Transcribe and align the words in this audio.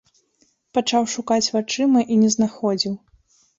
Пачаў 0.77 1.03
шукаць 1.17 1.51
вачыма 1.57 1.99
і 2.15 2.19
не 2.25 2.33
знаходзіў. 2.39 2.93